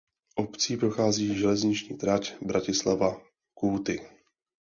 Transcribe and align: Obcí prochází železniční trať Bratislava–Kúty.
Obcí 0.35 0.77
prochází 0.77 1.37
železniční 1.37 1.97
trať 1.97 2.33
Bratislava–Kúty. 2.41 4.01